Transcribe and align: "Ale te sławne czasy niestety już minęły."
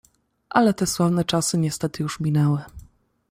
"Ale 0.49 0.73
te 0.73 0.85
sławne 0.87 1.25
czasy 1.25 1.57
niestety 1.57 2.03
już 2.03 2.19
minęły." 2.19 2.61